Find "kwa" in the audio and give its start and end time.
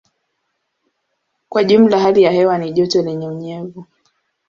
1.49-1.63